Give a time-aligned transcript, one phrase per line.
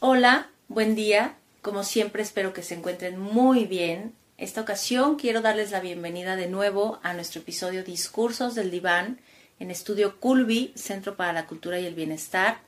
[0.00, 1.36] Hola, buen día.
[1.62, 4.12] Como siempre espero que se encuentren muy bien.
[4.36, 9.20] Esta ocasión quiero darles la bienvenida de nuevo a nuestro episodio Discursos del Diván
[9.58, 12.58] en Estudio Culvi, Centro para la Cultura y el Bienestar.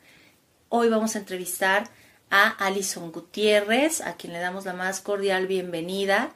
[0.71, 1.91] Hoy vamos a entrevistar
[2.30, 6.31] a Alison Gutiérrez, a quien le damos la más cordial bienvenida.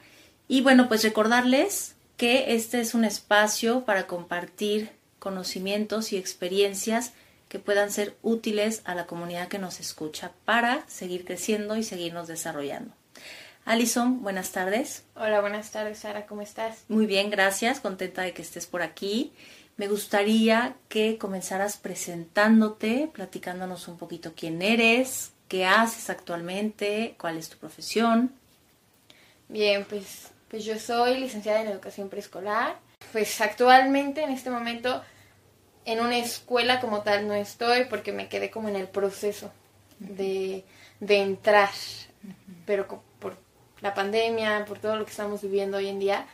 [0.47, 7.13] Y bueno, pues recordarles que este es un espacio para compartir conocimientos y experiencias
[7.53, 12.27] que puedan ser útiles a la comunidad que nos escucha para seguir creciendo y seguirnos
[12.27, 12.95] desarrollando.
[13.63, 15.03] Alison, buenas tardes.
[15.13, 16.83] Hola, buenas tardes, Sara, ¿cómo estás?
[16.87, 19.33] Muy bien, gracias, contenta de que estés por aquí.
[19.77, 27.49] Me gustaría que comenzaras presentándote, platicándonos un poquito quién eres, qué haces actualmente, cuál es
[27.49, 28.33] tu profesión.
[29.47, 32.79] Bien, pues, pues yo soy licenciada en educación preescolar.
[33.11, 35.03] Pues actualmente, en este momento,
[35.85, 39.51] en una escuela como tal no estoy porque me quedé como en el proceso
[39.99, 40.63] de,
[40.99, 41.69] entrar,
[42.65, 42.87] pero
[43.19, 43.37] por
[43.81, 46.25] la pandemia, por todo lo que estamos viviendo hoy en día,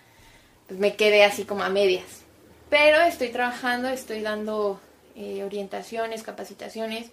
[0.67, 2.23] pues me quedé así como a medias.
[2.69, 4.79] Pero estoy trabajando, estoy dando
[5.15, 7.09] eh, orientaciones, capacitaciones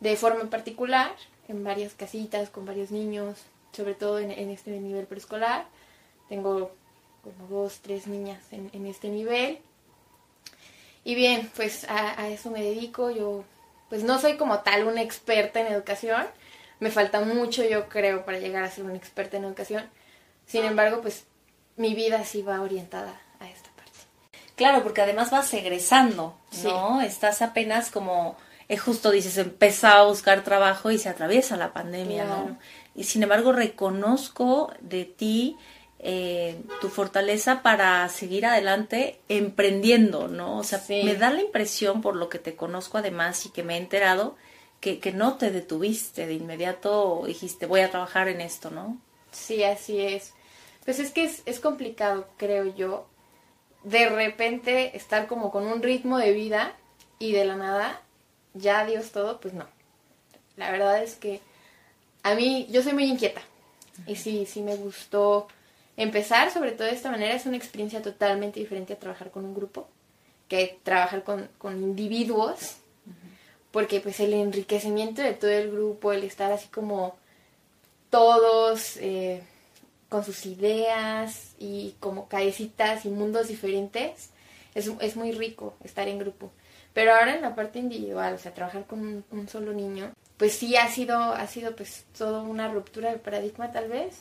[0.00, 1.12] de forma particular
[1.46, 3.38] en varias casitas con varios niños,
[3.72, 5.66] sobre todo en, este nivel preescolar.
[6.28, 6.72] Tengo
[7.22, 9.60] como dos, tres niñas en, en este nivel
[11.08, 13.10] y bien, pues a, eso me dedico.
[13.10, 13.42] Yo,
[13.88, 16.26] pues no soy como tal una experta en educación.
[16.80, 19.88] Me falta mucho, yo creo, para llegar a ser una experta en educación.
[20.44, 21.24] Sin embargo, pues
[21.78, 23.90] mi vida sí va orientada a esta parte.
[24.54, 27.00] Claro, porque además vas egresando, ¿no?
[27.00, 28.36] Estás apenas como,
[28.68, 32.58] es justo dices, empezado a buscar trabajo y se atraviesa la pandemia, ¿no?
[32.94, 35.56] Y sin embargo reconozco de ti
[36.00, 40.58] eh, tu fortaleza para seguir adelante emprendiendo, ¿no?
[40.58, 43.74] O sea, me da la impresión, por lo que te conozco además y que me
[43.74, 44.36] he enterado,
[44.80, 48.98] que, que no te detuviste de inmediato, dijiste, voy a trabajar en esto, ¿no?
[49.32, 50.34] Sí, así es.
[50.84, 53.06] Pues es que es, es complicado, creo yo,
[53.82, 56.76] de repente estar como con un ritmo de vida
[57.18, 58.02] y de la nada,
[58.54, 59.66] ya Dios todo, pues no.
[60.56, 61.40] La verdad es que
[62.22, 63.40] a mí, yo soy muy inquieta.
[64.06, 65.48] Y sí, sí me gustó
[65.98, 69.54] empezar sobre todo de esta manera es una experiencia totalmente diferente a trabajar con un
[69.54, 69.88] grupo
[70.48, 72.76] que trabajar con, individuos
[73.72, 77.16] porque pues el enriquecimiento de todo el grupo el estar así como
[78.10, 79.42] todos eh,
[80.08, 84.30] con sus ideas y como cabecitas y mundos diferentes
[84.74, 86.52] es, es, muy rico estar en grupo.
[86.94, 90.76] Pero ahora en la parte individual o sea trabajar con un, solo niño pues sí
[90.76, 94.20] ha sido ha sido pues toda una ruptura de paradigma tal vez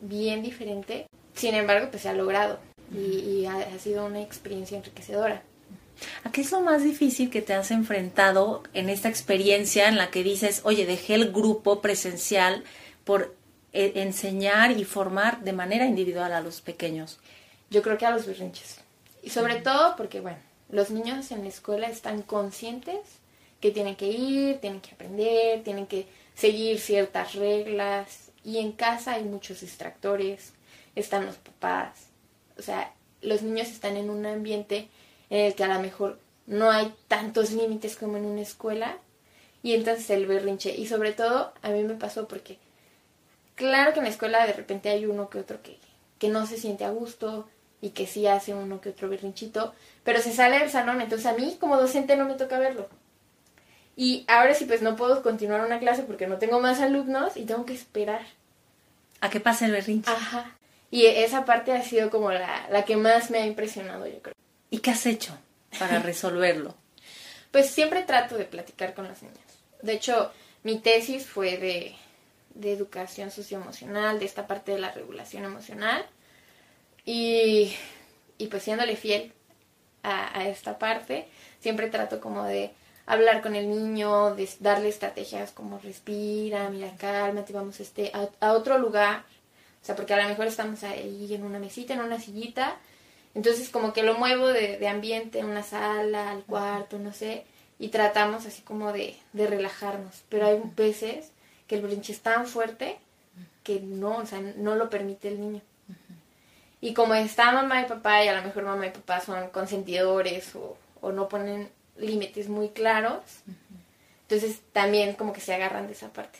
[0.00, 1.06] bien diferente.
[1.34, 2.58] Sin embargo, pues se ha logrado
[2.92, 5.42] y, ha, sido una experiencia enriquecedora.
[6.24, 10.10] ¿A qué es lo más difícil que te has enfrentado en esta experiencia en la
[10.10, 12.64] que dices, oye, dejé el grupo presencial
[13.04, 13.34] por
[13.72, 17.18] eh, enseñar y formar de manera individual a los pequeños?
[17.70, 18.80] Yo creo que a los berrinches.
[19.22, 20.38] Y sobre todo porque, bueno,
[20.70, 22.98] los niños en la escuela están conscientes
[23.60, 29.12] que tienen que ir, tienen que aprender, tienen que seguir ciertas reglas, y en casa
[29.12, 30.52] hay muchos distractores,
[30.94, 32.06] están los papás,
[32.58, 32.92] o sea,
[33.22, 34.88] los niños están en un ambiente
[35.28, 38.96] en el que a lo mejor no hay tantos límites como en una escuela
[39.62, 42.58] y entonces el berrinche y sobre todo a mí me pasó porque
[43.54, 45.76] claro que en la escuela de repente hay uno que otro que,
[46.18, 47.46] que no se siente a gusto
[47.80, 49.72] y que sí hace uno que otro berrinchito,
[50.04, 52.88] pero se sale del salón, entonces a mí como docente no me toca verlo.
[54.00, 57.44] Y ahora sí, pues no puedo continuar una clase porque no tengo más alumnos y
[57.44, 58.22] tengo que esperar.
[59.20, 60.10] A que pase el berrinche.
[60.10, 60.56] Ajá.
[60.90, 64.34] Y esa parte ha sido como la, la que más me ha impresionado, yo creo.
[64.70, 65.36] ¿Y qué has hecho
[65.78, 66.74] para resolverlo?
[67.50, 69.36] pues siempre trato de platicar con los niños.
[69.82, 71.94] De hecho, mi tesis fue de,
[72.54, 76.06] de educación socioemocional, de esta parte de la regulación emocional.
[77.04, 77.76] Y,
[78.38, 79.34] y pues siéndole fiel
[80.02, 81.28] a, a esta parte,
[81.60, 82.70] siempre trato como de
[83.10, 88.78] hablar con el niño, de darle estrategias como respira, mira, cálmate, vamos este, a, otro
[88.78, 89.24] lugar.
[89.82, 92.76] O sea, porque a lo mejor estamos ahí en una mesita, en una sillita.
[93.34, 97.44] Entonces como que lo muevo de, de ambiente, en una sala, al cuarto, no sé.
[97.80, 100.22] Y tratamos así como de, de relajarnos.
[100.28, 101.32] Pero hay veces
[101.66, 102.98] que el brinche es tan fuerte
[103.64, 105.62] que no, o sea, no lo permite el niño.
[106.80, 110.54] Y como está mamá y papá, y a lo mejor mamá y papá son consentidores
[110.54, 111.70] o, o no ponen
[112.00, 113.22] límites muy claros.
[114.22, 116.38] Entonces también como que se agarran de esa parte.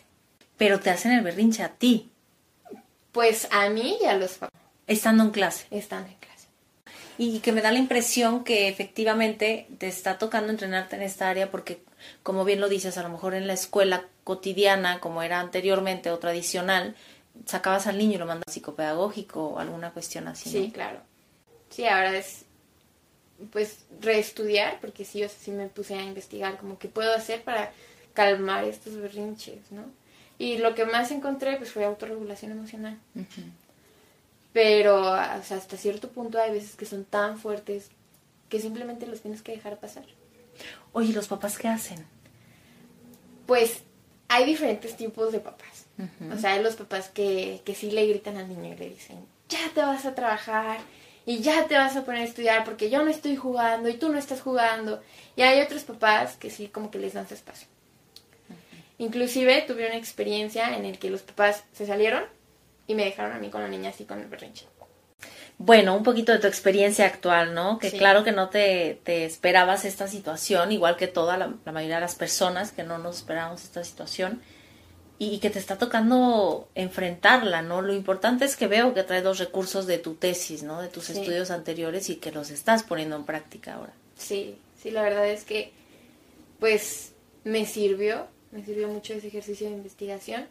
[0.57, 2.11] Pero te hacen el berrinche a ti.
[3.13, 4.61] Pues a mí y a los papás.
[4.87, 5.67] Estando en clase.
[5.71, 6.47] Estando en clase.
[7.19, 11.51] y que me da la impresión que efectivamente te está tocando entrenarte en esta área
[11.51, 11.83] porque,
[12.23, 16.19] como bien lo dices, a lo mejor en la escuela cotidiana, como era anteriormente o
[16.19, 16.95] tradicional,
[17.47, 20.51] sacabas al niño y lo mandas psicopedagógico o alguna cuestión así.
[20.51, 21.01] Sí, claro.
[21.69, 22.45] Sí, ahora es
[23.53, 27.73] pues reestudiar, porque sí, yo sí me puse a investigar como qué puedo hacer para
[28.15, 29.85] calmar estos berrinches, ¿no?
[30.39, 32.99] Y lo que más encontré pues fue autorregulación emocional.
[34.53, 37.91] Pero o sea, hasta cierto punto hay veces que son tan fuertes
[38.49, 40.05] que simplemente los tienes que dejar pasar.
[40.93, 42.05] Oye, ¿los papás qué hacen?
[43.47, 43.83] Pues
[44.29, 45.87] hay diferentes tipos de papás.
[46.35, 49.19] O sea, hay los papás que, que sí le gritan al niño y le dicen,
[49.51, 50.81] ya te vas a trabajar
[51.31, 54.09] y ya te vas a poner a estudiar porque yo no estoy jugando y tú
[54.09, 55.01] no estás jugando.
[55.37, 57.69] Y hay otros papás que sí como que les dan su espacio.
[58.99, 62.25] Inclusive tuve una experiencia en el que los papás se salieron
[62.89, 64.67] y me dejaron a mí con la niña así con el berrinche.
[65.57, 67.79] Bueno, un poquito de tu experiencia actual, ¿no?
[67.79, 72.01] Que claro que no te, te, esperabas esta situación, igual que toda la, mayoría de
[72.01, 74.43] las personas que no nos esperábamos esta situación
[75.23, 77.83] y, que te está tocando enfrentarla, ¿no?
[77.83, 80.81] Lo importante es que veo que trae dos recursos de tu tesis, ¿no?
[80.81, 83.93] De tus estudios anteriores y que los estás poniendo en práctica ahora.
[84.17, 85.73] Sí, sí, la verdad es que
[86.59, 87.13] pues
[87.45, 90.47] me sirvió, me sirvió mucho ese ejercicio de investigación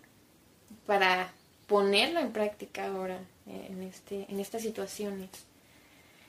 [0.85, 1.33] para
[1.65, 3.17] ponerla en práctica ahora
[3.47, 5.31] en, este, en estas situaciones.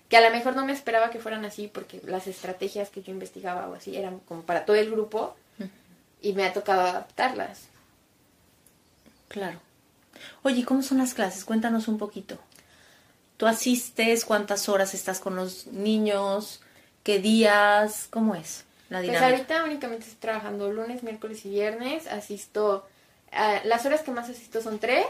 [0.08, 3.12] Que a lo mejor no me esperaba que fueran así porque las estrategias que yo
[3.12, 5.36] investigaba o así eran como para todo el grupo
[6.22, 7.69] y me ha tocado adaptarlas.
[9.30, 9.60] Claro.
[10.42, 11.44] Oye, ¿cómo son las clases?
[11.44, 12.36] Cuéntanos un poquito.
[13.36, 14.24] ¿Tú asistes?
[14.24, 16.60] ¿Cuántas horas estás con los niños?
[17.04, 18.08] ¿Qué días?
[18.10, 19.28] ¿Cómo es la pues dinámica?
[19.28, 22.08] Pues ahorita únicamente estoy trabajando lunes, miércoles y viernes.
[22.08, 22.86] Asisto,
[23.64, 25.06] las horas que más asisto son tres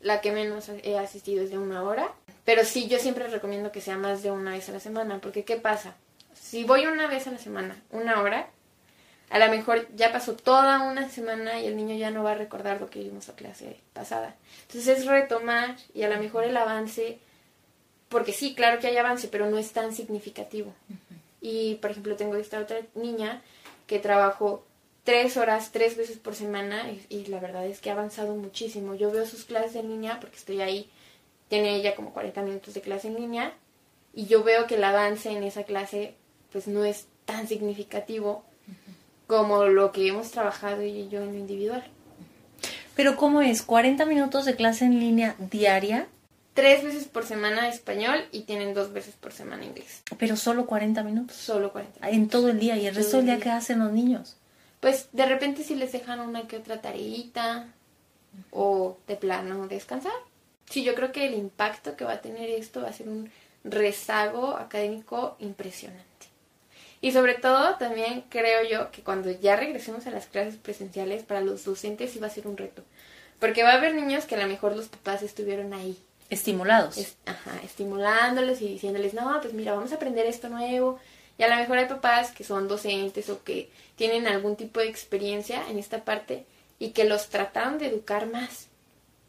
[0.00, 2.12] la que menos he asistido es de una hora.
[2.44, 5.44] Pero sí, yo siempre recomiendo que sea más de una vez a la semana, porque
[5.44, 5.94] ¿qué pasa?
[6.34, 8.48] Si voy una vez a la semana, una hora,
[9.30, 12.34] a lo mejor ya pasó toda una semana y el niño ya no va a
[12.34, 14.34] recordar lo que vimos a clase pasada.
[14.62, 17.20] Entonces es retomar y a lo mejor el avance,
[18.08, 20.74] porque sí, claro que hay avance, pero no es tan significativo.
[21.40, 23.40] Y, por ejemplo, tengo esta otra niña
[23.86, 24.64] que trabajó
[25.04, 28.96] tres horas, tres veces por semana y, la verdad es que ha avanzado muchísimo.
[28.96, 30.90] Yo veo sus clases en línea porque estoy ahí,
[31.48, 33.54] tiene ella como 40 minutos de clase en línea
[34.12, 36.14] y yo veo que el avance en esa clase
[36.50, 38.44] pues no es tan significativo
[39.30, 41.84] como lo que hemos trabajado y yo en lo individual.
[42.96, 43.64] Pero ¿cómo es?
[43.64, 46.08] ¿40 minutos de clase en línea diaria?
[46.54, 50.02] Tres veces por semana español y tienen dos veces por semana inglés.
[50.18, 51.36] Pero solo 40 minutos.
[51.36, 52.08] Solo 40.
[52.08, 52.76] En todo el día.
[52.76, 54.36] ¿Y el resto del día, día qué hacen los niños?
[54.80, 57.68] pues de repente si les dejan una que otra tareita
[58.50, 60.12] o de plano descansar.
[60.68, 63.30] Sí, yo creo que el impacto que va a tener esto va a ser un
[63.62, 66.09] rezago académico impresionante.
[67.00, 71.40] Y sobre todo también creo yo que cuando ya regresemos a las clases presenciales para
[71.40, 72.82] los docentes sí va a ser un reto.
[73.38, 75.98] Porque va a haber niños que a lo mejor los papás estuvieron ahí.
[76.28, 77.16] Estimulados.
[77.26, 81.00] ajá, estimulándoles y diciéndoles, no, pues mira, vamos a aprender esto nuevo
[81.38, 84.88] y a lo mejor hay papás que son docentes o que tienen algún tipo de
[84.88, 86.44] experiencia en esta parte
[86.78, 88.68] y que los tratan de educar más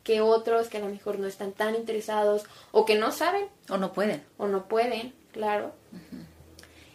[0.03, 3.45] que otros que a lo mejor no están tan interesados o que no saben.
[3.69, 4.23] O no pueden.
[4.37, 5.73] O no pueden, claro.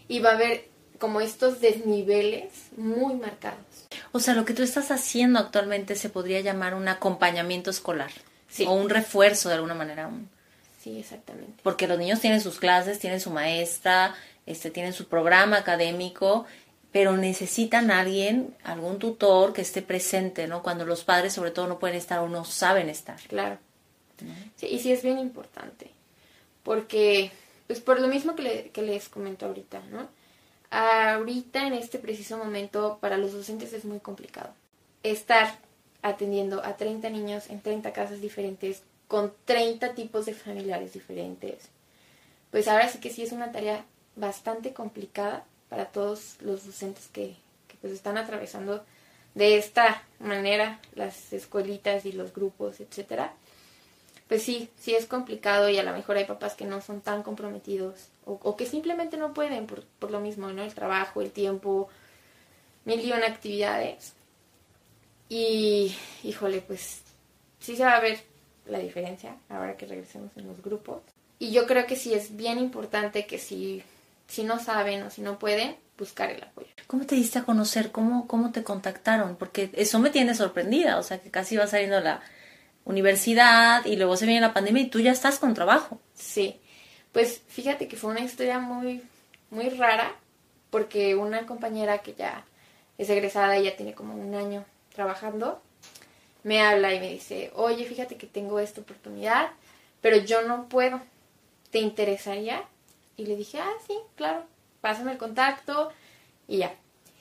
[0.09, 0.69] Y va a haber
[0.99, 3.59] como estos desniveles muy marcados.
[4.13, 8.11] O sea, lo que tú estás haciendo actualmente se podría llamar un acompañamiento escolar.
[8.49, 8.65] Sí.
[8.67, 10.11] O un refuerzo de alguna manera.
[10.81, 11.63] Sí, exactamente.
[11.63, 14.15] Porque los niños tienen sus clases, tienen su maestra,
[14.47, 16.47] este, tienen su programa académico,
[16.93, 20.63] pero necesitan a alguien, algún tutor que esté presente, ¿no?
[20.63, 23.21] Cuando los padres sobre todo no pueden estar o no saben estar.
[23.29, 23.59] Claro.
[24.57, 25.91] Sí, y sí es bien importante,
[26.63, 27.33] porque,
[27.67, 30.09] pues por lo mismo que, les comento ahorita, ¿no?
[30.71, 34.51] Ahorita en este preciso momento para los docentes es muy complicado.
[35.03, 35.59] Estar
[36.03, 41.69] atendiendo a 30 niños en 30 casas diferentes, con 30 tipos de familiares diferentes.
[42.51, 43.85] Pues ahora sí que sí es una tarea
[44.17, 47.37] bastante complicada para todos los docentes que,
[47.81, 48.85] pues están atravesando
[49.35, 53.35] de esta manera las escuelitas y los grupos, etcétera.
[54.29, 57.23] Pues sí, sí es complicado y a lo mejor hay papás que no son tan
[57.23, 60.63] comprometidos o, que simplemente no pueden por, por, lo mismo, ¿no?
[60.63, 61.89] El trabajo, el tiempo,
[62.85, 64.15] mil y una actividades.
[65.29, 67.03] Y, híjole, pues
[67.61, 68.19] sí se va a ver
[68.67, 71.03] la diferencia ahora que regresemos en los grupos.
[71.39, 73.85] Y yo creo que sí es bien importante que si
[74.29, 76.69] si no saben o si no pueden, buscar el apoyo.
[76.87, 77.91] ¿Cómo te diste a conocer?
[77.91, 79.37] ¿Cómo, cómo te contactaron?
[79.37, 82.21] Porque eso me tiene sorprendida, o sea, que casi va saliendo la
[82.87, 86.01] universidad y luego se viene la pandemia y tú ya estás con trabajo.
[86.15, 86.59] Sí,
[87.13, 89.03] Pues fíjate que fue una historia muy,
[89.51, 90.15] muy rara,
[90.71, 92.45] porque una compañera que ya
[92.99, 94.65] es egresada y ya tiene como un año
[94.95, 95.61] trabajando,
[96.43, 99.51] me habla y me dice, oye, fíjate que tengo esta oportunidad,
[100.01, 101.01] pero yo no puedo.
[101.71, 102.63] ¿Te interesaría?
[103.17, 104.45] Y le dije, ah, sí, claro,
[104.81, 105.91] pásame el contacto
[106.47, 106.75] y ya.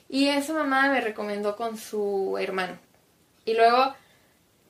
[0.10, 2.78] Y esa mamá me recomendó con su hermano.
[3.46, 3.96] Y luego,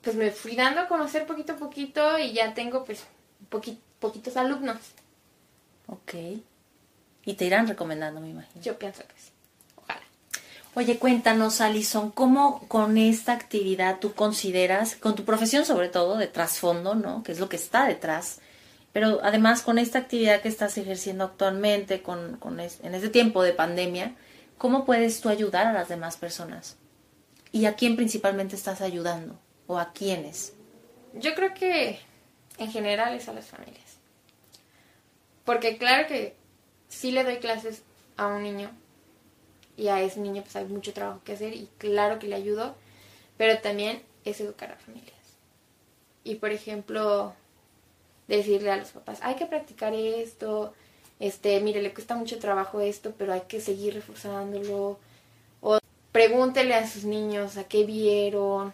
[0.06, 3.02] pues me fui dando a conocer poquito a poquito y ya tengo pues
[3.98, 4.76] poquitos alumnos.
[5.88, 6.14] Ok.
[7.24, 8.62] Y te irán recomendando, me imagino.
[8.62, 9.32] Yo pienso que sí.
[9.74, 10.02] Ojalá.
[10.74, 16.28] Oye, cuéntanos, Alison, ¿cómo con esta actividad tú consideras, con tu profesión sobre todo, de
[16.28, 17.24] trasfondo, ¿no?
[17.24, 18.38] Que es lo que está detrás,
[18.92, 23.54] pero además con esta actividad que estás ejerciendo actualmente, con, con en este tiempo de
[23.54, 24.14] pandemia,
[24.56, 26.76] ¿cómo puedes tú ayudar a las demás personas?
[27.50, 29.40] ¿Y a quién principalmente estás ayudando?
[29.66, 30.52] ¿O a quiénes?
[31.14, 31.98] Yo creo que
[32.58, 33.98] en general es a las familias.
[35.44, 36.34] Porque claro que
[36.88, 37.82] sí le doy clases
[38.16, 38.70] a un niño
[39.76, 42.74] y a ese niño pues hay mucho trabajo que hacer y claro que le ayudo,
[43.36, 45.14] pero también es educar a familias.
[46.24, 47.34] Y por ejemplo,
[48.26, 50.74] decirle a los papás, hay que practicar esto,
[51.20, 54.98] este, mire, le cuesta mucho trabajo esto, pero hay que seguir reforzándolo.
[55.60, 55.78] O
[56.12, 58.72] pregúntele a sus niños a qué vieron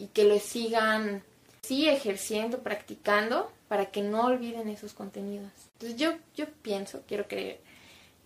[0.00, 1.22] y que lo sigan,
[1.60, 5.52] sí, ejerciendo, practicando, para que no olviden esos contenidos.
[5.74, 7.60] Entonces yo, yo pienso, quiero creer,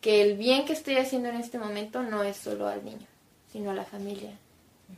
[0.01, 3.07] que el bien que estoy haciendo en este momento no es solo al niño,
[3.53, 4.31] sino a la familia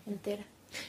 [0.07, 0.45] entera.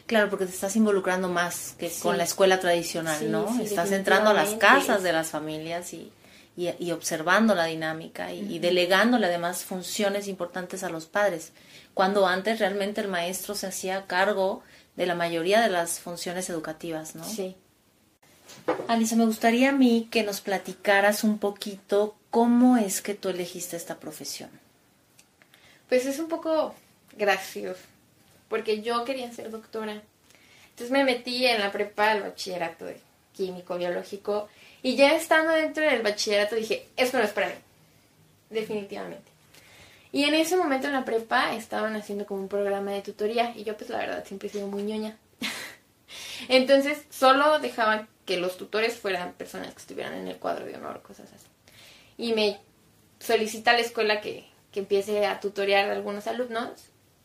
[0.05, 3.61] Claro, porque te estás involucrando más que con la escuela tradicional, ¿no?
[3.61, 6.11] estás entrando a las casas de las familias y,
[6.57, 11.53] y, observando la dinámica y, delegándole además funciones importantes a los padres,
[11.93, 14.63] cuando antes realmente el maestro se hacía cargo
[14.97, 17.23] de la mayoría de las funciones educativas, ¿no?
[17.23, 17.55] Sí.
[18.87, 23.77] Alisa, me gustaría a mí que nos platicaras un poquito cómo es que tú elegiste
[23.77, 24.49] esta profesión.
[25.87, 26.75] Pues es un poco
[27.15, 27.79] gracioso,
[28.49, 30.01] porque yo quería ser doctora.
[30.71, 32.99] Entonces me metí en la prepa al bachillerato de
[33.33, 34.49] químico, biológico,
[34.81, 37.55] y ya estando dentro del bachillerato dije, esto no es para mí,
[38.49, 39.26] definitivamente.
[40.11, 43.63] Y en ese momento en la prepa estaban haciendo como un programa de tutoría, y
[43.63, 45.17] yo pues la verdad siempre he sido muy ñoña.
[46.49, 51.01] Entonces solo dejaban que los tutores fueran personas que estuvieran en el cuadro de honor,
[51.01, 51.47] cosas así.
[52.17, 52.59] Y me
[53.19, 56.71] solicita a la escuela que, que empiece a tutorear a algunos alumnos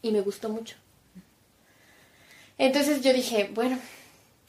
[0.01, 0.77] y me gustó mucho.
[2.59, 3.79] Entonces yo dije, bueno,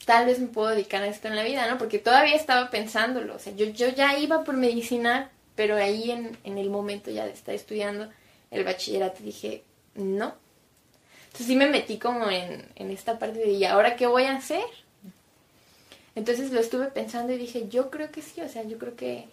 [0.04, 1.78] tal vez me puedo dedicar a esto en la vida, ¿no?
[1.78, 6.36] Porque todavía estaba pensándolo, o sea, yo, yo ya iba por medicina, pero ahí en,
[6.44, 8.10] en el momento ya de estar estudiando
[8.54, 9.62] el bachillerato dije,
[9.94, 10.34] no.
[11.26, 14.36] Entonces sí me metí como en, en esta parte de, ¿y ahora qué voy a
[14.36, 14.64] hacer?
[16.14, 19.26] Entonces lo estuve pensando y dije, yo creo que sí, o sea, yo creo que,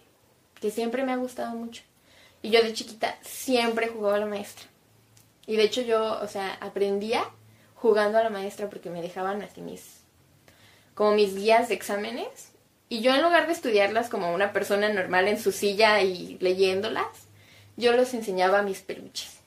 [0.60, 1.84] que siempre me ha gustado mucho.
[2.42, 4.66] Y yo de chiquita siempre jugaba a la maestra.
[5.46, 7.24] Y de hecho yo, o sea, aprendía
[7.76, 10.02] jugando a la maestra porque me dejaban así mis,
[10.96, 12.52] como mis guías de exámenes.
[12.90, 17.21] Y yo en lugar de estudiarlas como una persona normal en su silla y leyéndolas,
[17.78, 19.38] yo los enseñaba a mis peluches.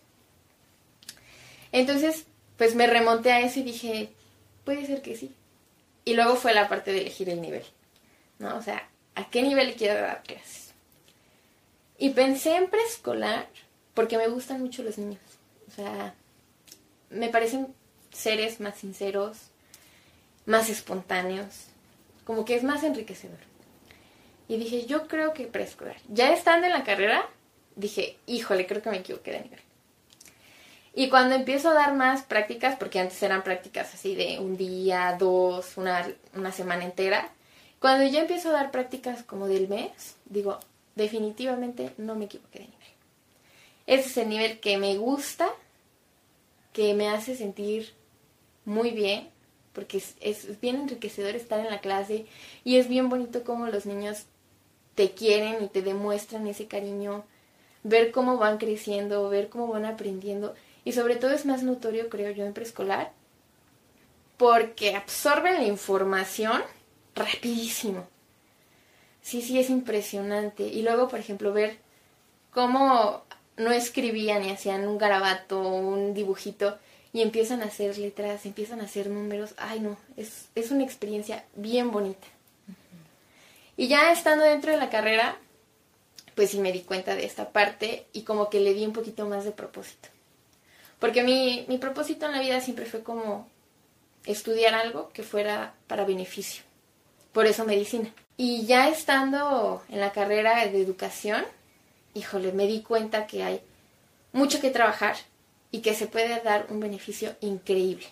[1.73, 2.27] Entonces,
[2.57, 4.11] pues me remonté a eso y dije,
[4.65, 5.35] puede ser que sí.
[6.05, 7.65] Y luego fue la parte de elegir el nivel,
[8.39, 8.57] ¿no?
[8.57, 10.73] O sea, ¿a qué nivel quiero dar clases?
[11.99, 13.49] Y pensé en preescolar
[13.95, 15.21] porque me gustan mucho los niños.
[15.69, 16.15] O sea,
[17.11, 17.75] me parecen
[18.13, 19.39] seres más sinceros,
[20.47, 21.67] más espontáneos,
[22.25, 23.39] como que es más enriquecedor.
[24.49, 25.97] Y dije, yo creo que preescolar.
[26.09, 27.29] Ya estando en la carrera,
[27.77, 29.61] dije, híjole, creo que me equivoqué de nivel.
[30.95, 35.17] Y cuando empiezo a dar más prácticas, porque antes eran prácticas así de un día,
[35.19, 37.33] dos, una, una semana entera,
[37.81, 40.61] cuando ya empiezo a dar prácticas como del mes, digo,
[40.95, 42.89] definitivamente no me equivoqué de nivel.
[43.87, 45.49] Ese es el nivel que me gusta,
[46.73, 47.93] que me hace sentir
[48.65, 49.29] muy bien,
[49.73, 52.27] porque es, es, bien enriquecedor estar en la clase
[52.63, 54.25] y es bien bonito como los niños
[54.95, 57.25] te quieren y te demuestran ese cariño,
[57.85, 60.55] ver cómo van creciendo, ver cómo van aprendiendo.
[60.85, 63.13] Y sobre todo es más notorio, creo yo, en preescolar,
[64.37, 66.61] porque absorben la información
[67.15, 68.07] rapidísimo.
[69.23, 70.65] Sí, sí, es impresionante.
[70.65, 71.79] Y luego, por ejemplo, ver
[72.51, 73.23] cómo
[73.57, 76.77] no escribían y hacían un garabato o un dibujito
[77.13, 79.55] y empiezan a hacer letras, empiezan a hacer números.
[79.57, 82.27] Ay, no, es, es una experiencia bien bonita.
[83.77, 85.37] Y ya estando dentro de la carrera,
[86.35, 89.27] pues sí me di cuenta de esta parte y como que le di un poquito
[89.27, 90.09] más de propósito.
[90.99, 93.49] Porque mi, mi propósito en la vida siempre fue como
[94.25, 96.63] estudiar algo que fuera para beneficio.
[97.33, 98.11] Por eso medicina.
[98.37, 101.45] Y ya estando en la carrera de educación,
[102.15, 103.61] híjole, me di cuenta que hay
[104.33, 105.17] mucho que trabajar
[105.71, 108.07] y que se puede dar un beneficio increíble.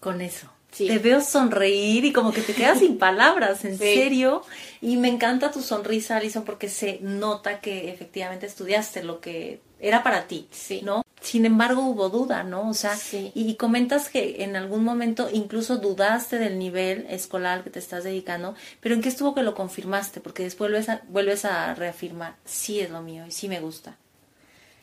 [0.00, 0.48] Con eso.
[0.76, 4.42] Te veo sonreír y como que te quedas sin palabras, en serio.
[4.80, 10.02] Y me encanta tu sonrisa, Alison, porque se nota que efectivamente estudiaste lo que era
[10.02, 10.80] para ti, sí.
[10.82, 11.02] ¿no?
[11.20, 12.68] Sin embargo, hubo duda, ¿no?
[12.68, 17.78] O sea, y comentas que en algún momento incluso dudaste del nivel escolar que te
[17.78, 20.20] estás dedicando, pero ¿en qué estuvo que lo confirmaste?
[20.20, 23.96] Porque después vuelves a, vuelves a reafirmar, sí es lo mío y sí me gusta.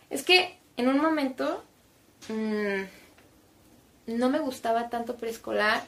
[0.10, 1.64] Es que en un momento
[2.30, 2.84] mmm,
[4.18, 5.84] no me gustaba tanto preescolar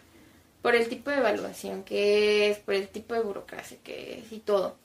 [0.62, 4.40] por el tipo de evaluación que es, por el tipo de burocracia que es y
[4.40, 4.78] todo.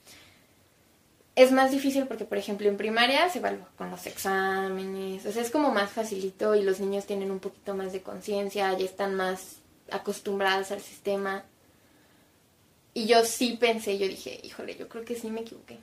[1.34, 5.42] Es más difícil porque, por ejemplo, en primaria se evalúa con los exámenes, o sea,
[5.42, 9.14] es como más facilito y los niños tienen un poquito más de conciencia, ya están
[9.14, 9.56] más
[9.90, 11.44] acostumbrados al sistema.
[12.94, 15.78] Y yo sí pensé, yo dije, híjole, yo creo que sí me equivoqué.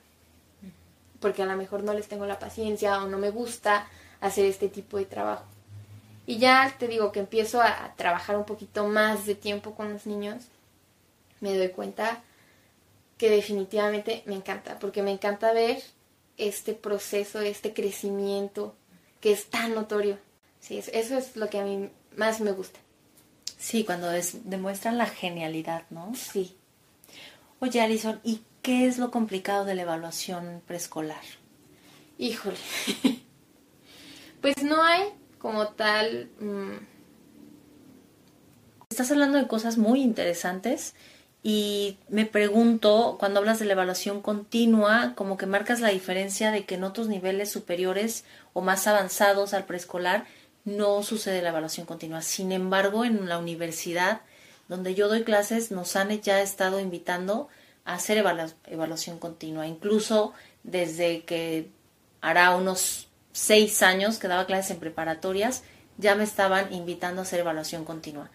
[1.20, 3.86] Porque a lo mejor no les tengo la paciencia o no me gusta
[4.20, 5.44] hacer este tipo de trabajo.
[6.26, 10.06] Y ya te digo que empiezo a, trabajar un poquito más de tiempo con los
[10.06, 10.44] niños,
[11.40, 12.22] me doy cuenta
[13.18, 15.82] que definitivamente me encanta, porque me encanta ver
[16.36, 18.74] este proceso, este crecimiento
[19.20, 20.18] que es tan notorio.
[20.60, 22.80] Sí, eso es lo que a mí más me gusta.
[23.58, 24.08] Sí, cuando
[24.44, 26.12] demuestran la genialidad, ¿no?
[26.14, 26.56] Sí.
[27.60, 31.22] Oye, Alison, ¿y qué es lo complicado de la evaluación preescolar?
[32.18, 32.56] Híjole.
[34.40, 35.02] pues no hay
[35.44, 36.30] como tal...
[36.40, 36.72] Mm,
[38.88, 40.94] Estás hablando de cosas muy interesantes
[41.42, 46.64] y me pregunto, cuando hablas de la evaluación continua, como que marcas la diferencia de
[46.64, 48.24] que en otros niveles superiores
[48.54, 50.24] o más avanzados al preescolar
[50.64, 52.22] no sucede la evaluación continua.
[52.22, 54.22] Sin embargo, en la universidad
[54.68, 57.48] donde yo doy clases nos han ya estado invitando
[57.84, 60.32] a hacer evaluación continua, incluso
[60.62, 61.68] desde que
[62.22, 65.64] hará unos seis años que daba clases en preparatorias,
[65.98, 68.30] ya me estaban invitando a hacer evaluación continua.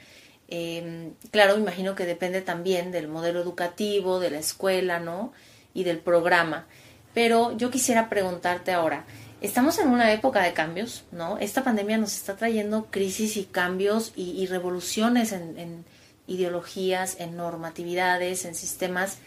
[0.50, 5.32] Eh, claro, imagino que depende también del modelo educativo, de la escuela, ¿no?
[5.74, 6.68] Y del programa.
[7.14, 9.06] Pero yo quisiera preguntarte ahora,
[9.40, 11.38] estamos en una época de cambios, ¿no?
[11.38, 15.86] Esta pandemia nos está trayendo crisis y cambios y, revoluciones en, en,
[16.28, 19.18] ideologías, en normatividades, en sistemas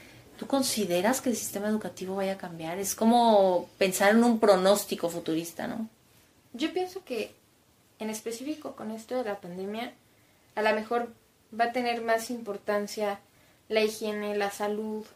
[0.42, 2.80] ¿Tú consideras que el sistema educativo vaya a cambiar?
[2.80, 5.88] Es como pensar en un pronóstico futurista, ¿no?
[6.52, 7.32] Yo pienso que
[8.00, 9.92] en específico con esto de la pandemia,
[10.56, 11.12] a lo mejor
[11.56, 13.20] va a tener más importancia
[13.68, 15.06] la higiene, la salud,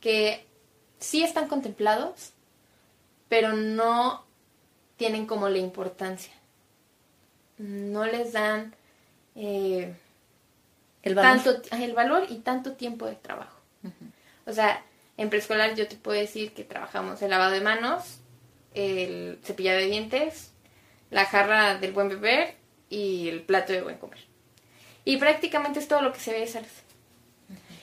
[0.00, 0.46] que
[1.00, 2.30] sí están contemplados,
[3.28, 4.24] pero no
[4.98, 6.32] tienen como la importancia.
[7.58, 8.72] No les dan
[9.34, 9.96] eh,
[11.02, 13.55] el, Tanto, el valor y tanto tiempo de trabajo.
[14.46, 14.84] O sea,
[15.16, 18.20] en preescolar yo te puedo decir que trabajamos el lavado de manos,
[18.74, 20.52] el cepillado de dientes,
[21.10, 22.54] la jarra del buen beber
[22.88, 24.20] y el plato de buen comer.
[25.04, 26.68] Y prácticamente es todo lo que se ve de salud.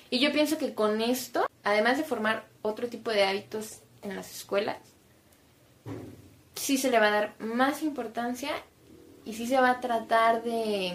[0.09, 4.31] Y yo pienso que con esto, además de formar otro tipo de hábitos en las
[4.31, 4.77] escuelas,
[6.55, 8.51] sí se le va a dar más importancia
[9.25, 10.93] y sí se va a tratar de,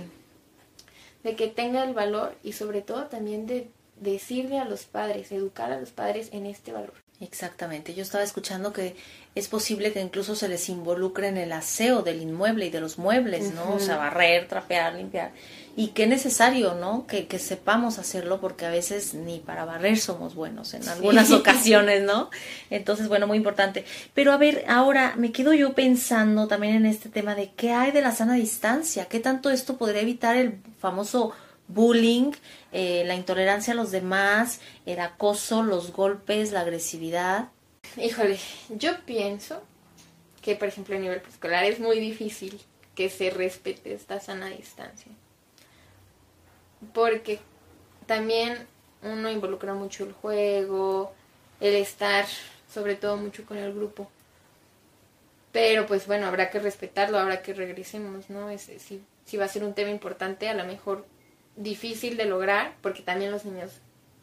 [1.24, 5.72] de que tenga el valor y sobre todo también de decirle a los padres, educar
[5.72, 6.94] a los padres en este valor.
[7.20, 7.94] Exactamente.
[7.94, 8.94] Yo estaba escuchando que
[9.34, 12.96] es posible que incluso se les involucre en el aseo del inmueble y de los
[12.96, 13.74] muebles, ¿no?
[13.74, 15.32] O sea, barrer, trapear, limpiar.
[15.76, 17.08] Y qué necesario, ¿no?
[17.08, 22.02] Que, que, sepamos hacerlo porque a veces ni para barrer somos buenos en algunas ocasiones,
[22.02, 22.30] ¿no?
[22.70, 23.84] Entonces, bueno, muy importante.
[24.14, 27.90] Pero a ver, ahora me quedo yo pensando también en este tema de qué hay
[27.90, 31.32] de la sana distancia, qué tanto esto podría evitar el famoso
[31.68, 32.32] bullying,
[32.72, 37.50] eh, la intolerancia a los demás, el acoso, los golpes, la agresividad.
[37.96, 38.38] Híjole,
[38.70, 39.62] yo pienso
[40.42, 42.60] que, por ejemplo, a nivel escolar es muy difícil
[42.94, 45.12] que se respete esta sana distancia.
[46.92, 47.38] Porque
[48.06, 48.66] también
[49.02, 51.12] uno involucra mucho el juego,
[51.60, 52.26] el estar
[52.72, 54.10] sobre todo mucho con el grupo.
[55.52, 58.56] Pero pues bueno, habrá que respetarlo, habrá que regresemos, ¿no?
[58.58, 61.06] si, si va a ser un tema importante, a lo mejor
[61.58, 63.72] difícil de lograr porque también los niños,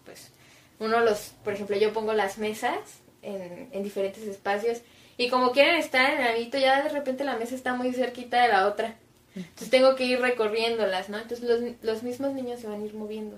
[0.05, 0.31] pues,
[0.79, 2.77] uno los, por ejemplo, yo pongo las mesas
[3.21, 4.81] en, en diferentes espacios
[5.17, 8.41] y como quieren estar en el amiguito, ya de repente la mesa está muy cerquita
[8.41, 8.95] de la otra.
[9.35, 11.17] Entonces tengo que ir recorriéndolas, ¿no?
[11.17, 13.37] Entonces los, los mismos niños se van a ir moviendo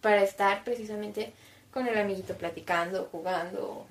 [0.00, 1.32] para estar precisamente
[1.72, 3.86] con el amiguito platicando, jugando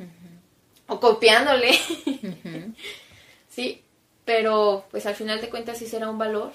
[0.87, 1.73] o copiándole.
[3.49, 3.81] sí,
[4.23, 6.51] pero pues al final de cuentas sí será un valor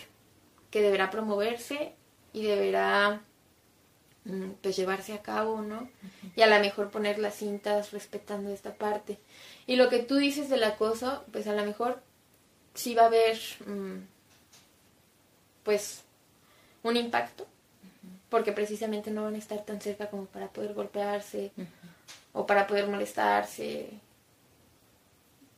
[0.71, 1.93] que deberá promoverse
[2.33, 3.21] y deberá
[4.25, 5.89] mm, pues llevarse a cabo, ¿no?
[6.37, 9.19] Y a lo mejor poner las cintas respetando esta parte.
[9.67, 12.01] Y lo que tú dices del acoso, pues a lo mejor
[12.75, 13.99] sí va a haber, mm,
[15.65, 16.05] pues,
[16.83, 17.47] un impacto,
[18.31, 21.51] porque precisamente no van a estar tan cerca como para poder golpearse
[22.33, 23.91] o para poder molestarse.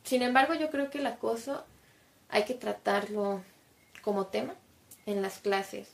[0.03, 1.63] Sin embargo, yo creo que el acoso
[2.29, 3.43] hay que tratarlo
[4.01, 4.55] como tema
[5.05, 5.89] en las clases,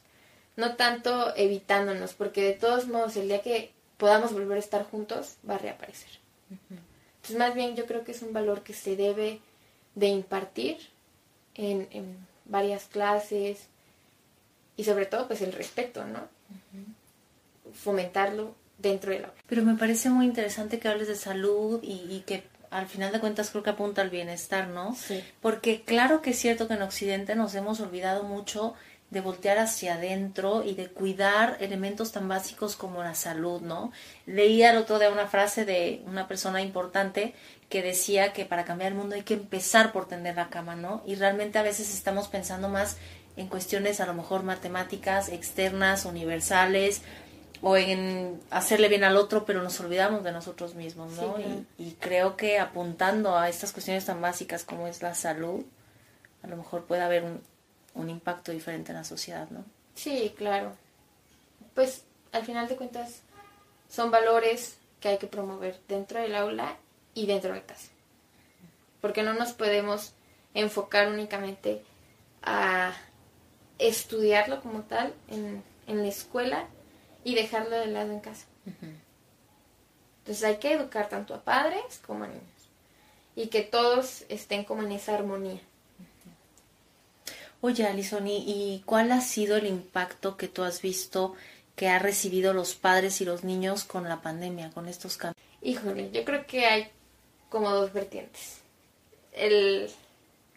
[0.58, 5.38] no tanto evitándonos, porque de todos modos el día que podamos volver a estar juntos
[5.48, 6.10] va a reaparecer.
[6.50, 9.40] Entonces, más bien yo creo que es un valor que se debe
[9.96, 10.78] de impartir
[11.56, 13.68] en, en varias clases
[14.76, 16.22] y sobre todo pues el respeto, ¿no?
[17.74, 19.38] Fomentarlo dentro del aula.
[19.48, 23.20] Pero me parece muy interesante que hables de salud y, y, que al final de
[23.20, 24.96] cuentas creo que apunta al bienestar, ¿no?
[24.96, 25.24] Sí.
[25.42, 28.76] Porque claro que es cierto que en Occidente nos hemos olvidado mucho
[29.10, 33.92] de voltear hacia adentro y de cuidar elementos tan básicos como la salud, ¿no?
[34.26, 37.34] Leía el otro día una frase de una persona importante
[37.70, 41.04] que decía que para cambiar el mundo hay que empezar por tender la cama, ¿no?
[41.06, 42.98] Y realmente a veces estamos pensando más
[43.38, 47.02] en cuestiones a lo mejor matemáticas, externas, universales,
[47.62, 51.38] o en hacerle bien al otro, pero nos olvidamos de nosotros mismos, ¿no?
[51.38, 51.66] Sí, claro.
[51.78, 55.66] y, y creo que apuntando a estas cuestiones tan básicas como es la salud,
[56.44, 57.42] a lo mejor puede haber un,
[57.98, 59.66] un impacto diferente en la sociedad, ¿no?
[59.96, 60.74] Sí, claro.
[61.74, 63.22] Pues al final de cuentas
[63.90, 66.78] son valores que hay que promover dentro del aula
[67.14, 67.90] y dentro de casa.
[69.02, 70.14] Porque no nos podemos
[70.54, 71.84] enfocar únicamente
[72.44, 72.94] a
[73.80, 76.68] estudiarlo como tal en, en la escuela
[77.24, 78.46] y dejarlo de lado en casa.
[80.20, 82.44] Entonces hay que educar tanto a padres como a niños
[83.36, 85.62] y que todos estén como en esa armonía.
[87.62, 91.36] Oye, Alison, ¿y, ¿y cuál ha sido el impacto que tú has visto
[91.76, 95.38] que han recibido los padres y los niños con la pandemia, con estos cambios?
[95.62, 96.92] Híjole, yo creo que hay
[97.50, 98.62] como dos vertientes.
[99.32, 99.90] El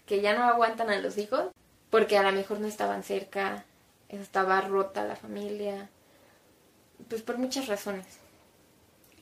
[0.07, 1.51] que ya no aguantan a los hijos
[1.91, 3.65] porque a lo mejor no estaban cerca,
[4.09, 5.89] estaba rota la familia,
[7.09, 8.07] pues por muchas razones.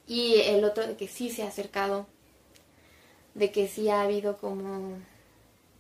[0.07, 2.07] Y el otro de que sí se ha acercado,
[3.35, 4.99] de que sí ha habido como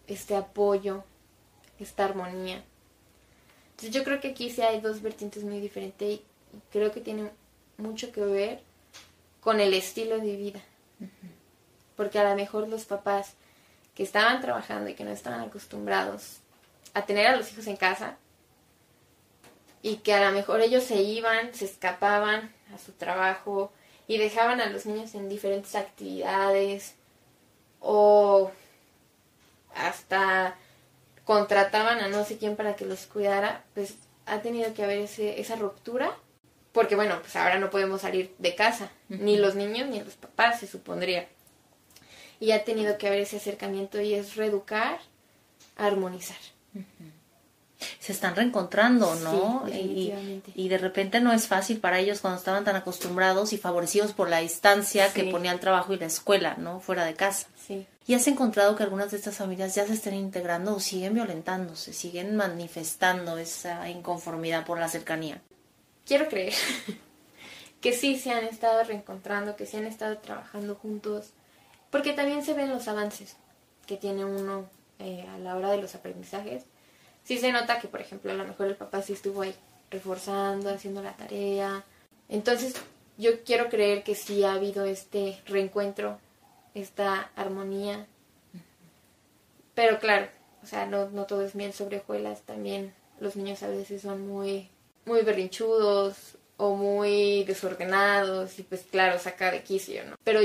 [0.06, 1.04] este apoyo,
[1.84, 2.62] esta armonía.
[3.70, 6.22] Entonces yo creo que aquí sí hay dos vertientes muy diferentes y
[6.72, 7.30] creo que tiene
[7.76, 8.60] mucho que ver
[9.40, 10.60] con el estilo de vida.
[11.96, 13.34] Porque a lo mejor los papás
[13.94, 16.38] que estaban trabajando y que no estaban acostumbrados
[16.94, 18.16] a tener a los hijos en casa
[19.82, 23.72] y que a lo mejor ellos se iban, se escapaban a su trabajo
[24.06, 26.94] y dejaban a los niños en diferentes actividades
[27.80, 28.50] o
[29.74, 30.56] hasta
[31.28, 35.38] contrataban a no sé quién para que los cuidara, pues ha tenido que haber ese,
[35.42, 36.16] esa ruptura
[36.72, 40.60] porque bueno, pues ahora no podemos salir de casa, ni los niños ni los papás,
[40.60, 41.28] se supondría.
[42.40, 45.00] Y ha tenido que haber ese acercamiento y es reeducar,
[45.76, 46.38] armonizar.
[48.00, 49.64] Se están reencontrando, ¿no?
[49.70, 54.12] Sí, y, de repente no es fácil para ellos cuando estaban tan acostumbrados y favorecidos
[54.12, 56.80] por la distancia que ponía el trabajo y la escuela, ¿no?
[56.80, 57.46] Fuera de casa.
[57.66, 57.86] Sí.
[58.08, 61.92] ¿Y has encontrado que algunas de estas familias ya se estén integrando o siguen violentándose,
[61.92, 65.40] siguen manifestando esa inconformidad por la cercanía?
[66.06, 66.54] Quiero creer
[67.80, 71.30] que sí se han estado reencontrando, que sí han estado trabajando juntos,
[71.90, 73.36] porque también se ven los avances
[73.86, 74.66] que tiene uno
[74.98, 76.64] eh, a la hora de los aprendizajes.
[77.28, 79.54] Sí se nota que, por ejemplo, a lo mejor el papá sí estuvo ahí
[79.90, 81.84] reforzando, haciendo la tarea.
[82.30, 82.72] Entonces,
[83.18, 86.18] yo quiero creer que sí ha habido este reencuentro,
[86.72, 88.06] esta armonía.
[89.74, 90.28] Pero claro,
[90.62, 94.26] o sea, no, no todo es miel sobre hojuelas, también los niños a veces son
[94.26, 94.70] muy,
[95.04, 100.16] muy berrinchudos o muy desordenados y pues claro, saca de quicio, ¿no?
[100.24, 100.40] Pero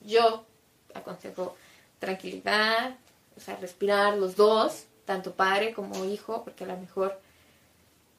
[0.00, 0.46] yo
[0.94, 1.54] aconsejo
[1.98, 2.96] tranquilidad,
[3.36, 7.20] o sea, respirar los dos, tanto padre como hijo, porque a lo mejor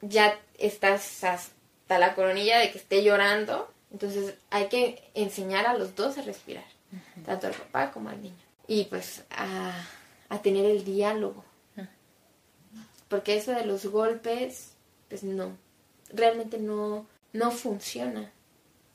[0.00, 5.94] ya estás hasta la coronilla de que esté llorando, entonces hay que enseñar a los
[5.94, 6.64] dos a respirar,
[7.24, 8.34] tanto al papá como al niño.
[8.66, 9.72] Y pues a,
[10.28, 11.44] a tener el diálogo,
[13.08, 14.72] porque eso de los golpes,
[15.08, 15.56] pues no,
[16.12, 18.32] realmente no, no funciona.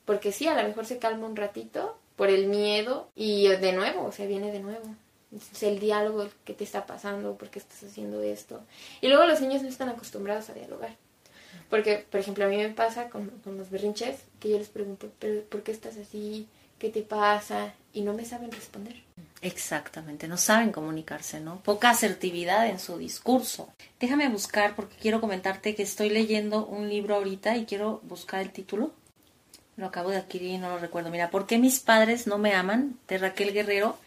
[0.06, 4.06] Porque sí, a lo mejor se calma un ratito por el miedo y de nuevo,
[4.06, 4.84] o sea, viene de nuevo.
[5.32, 8.62] Entonces, el diálogo, qué te está pasando, por qué estás haciendo esto.
[9.02, 10.96] Y luego los niños no están acostumbrados a dialogar.
[11.70, 15.12] Porque, por ejemplo, a mí me pasa con, con los berrinches que yo les pregunto,
[15.20, 16.48] ¿pero por qué estás así?
[16.80, 17.74] ¿Qué te pasa?
[17.94, 18.96] Y no me saben responder.
[19.42, 21.62] Exactamente, no saben comunicarse, ¿no?
[21.62, 23.70] Poca asertividad en su discurso.
[24.00, 28.52] Déjame buscar porque quiero comentarte que estoy leyendo un libro ahorita y quiero buscar el
[28.52, 28.92] título.
[29.78, 31.10] Lo acabo de adquirir y no lo recuerdo.
[31.10, 32.98] Mira, ¿por qué mis padres no me aman?
[33.08, 33.98] de Raquel Guerrero.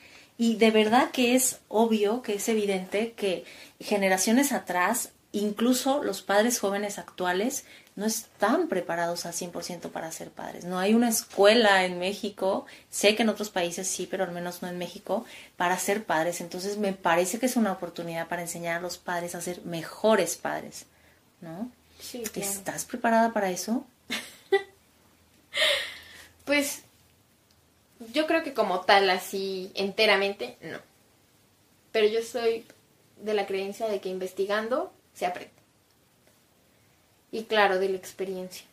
[0.43, 3.45] Y de verdad que es obvio, que es evidente que
[3.79, 10.65] generaciones atrás, incluso los padres jóvenes actuales, no están preparados al 100% para ser padres.
[10.65, 14.63] No hay una escuela en México, sé que en otros países sí, pero al menos
[14.63, 15.25] no en México,
[15.57, 16.41] para ser padres.
[16.41, 20.35] Entonces me parece que es una oportunidad para enseñar a los padres a ser mejores
[20.35, 20.87] padres,
[21.41, 21.71] ¿no?
[22.01, 23.87] Sí, ¿Estás preparada para eso?
[26.45, 26.83] pues
[28.13, 30.79] yo creo que como tal, así enteramente, no.
[31.93, 32.65] Pero yo soy
[33.17, 35.63] de la creencia de que investigando se aprende
[37.33, 38.65] y claro, de la experiencia.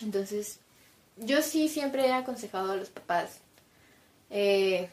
[0.00, 0.60] Entonces,
[1.16, 3.38] yo sí siempre he aconsejado a los papás
[4.30, 4.88] eh,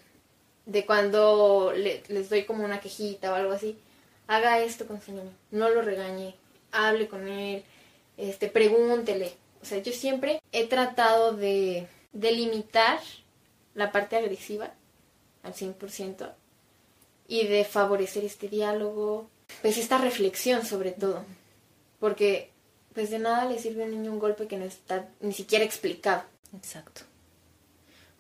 [0.66, 3.78] de cuando les doy como una quejita o algo así,
[4.28, 6.36] haga esto con su niño, no lo regañe,
[6.72, 7.64] hable con él,
[8.18, 9.34] este, pregúntele.
[9.62, 13.00] O sea, yo siempre he tratado de, de limitar
[13.76, 14.74] la parte agresiva
[15.44, 16.34] al 100%
[17.28, 19.30] y de favorecer este diálogo,
[19.62, 21.24] pues esta reflexión sobre todo
[22.00, 22.52] porque
[22.94, 25.64] pues de nada le sirve a un niño un golpe que no está ni siquiera
[25.64, 26.24] explicado.
[26.56, 27.02] Exacto.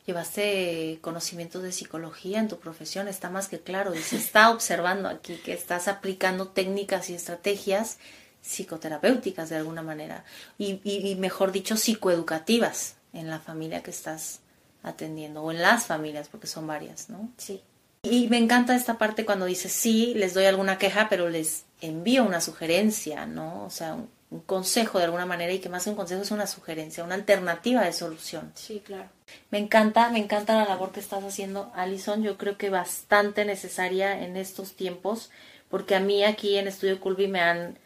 [0.06, 5.08] Llevaste conocimientos de psicología en tu profesión, está más que claro, y se está observando
[5.08, 7.97] aquí que estás aplicando técnicas y estrategias
[8.41, 10.23] psicoterapéuticas de alguna manera,
[10.58, 14.41] y, y, mejor dicho, psicoeducativas en la familia que estás
[14.84, 17.30] atendiendo, o en las familias, porque son varias, ¿no?
[17.38, 17.62] Sí.
[18.04, 22.24] Y me encanta esta parte cuando dices, sí, les doy alguna queja, pero les envío
[22.24, 23.65] una sugerencia, ¿no?
[23.65, 24.10] O sea, un,
[24.45, 27.82] consejo de alguna manera y que más que un consejo es una sugerencia, una alternativa
[27.82, 28.52] de solución.
[28.54, 29.10] Sí, claro.
[29.50, 32.22] Me encanta, me encanta la labor que estás haciendo, Alison.
[32.22, 35.32] Yo creo que bastante necesaria en estos tiempos,
[35.67, 37.80] porque a mí aquí en Estudio Culvi me han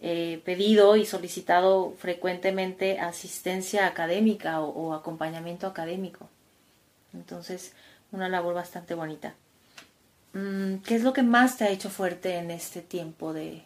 [0.00, 6.28] eh, pedido y solicitado frecuentemente asistencia académica o acompañamiento académico.
[7.12, 7.72] Entonces,
[8.12, 9.34] una labor bastante bonita.
[10.32, 13.64] Mm, ¿Qué es lo que más te ha hecho fuerte en este tiempo de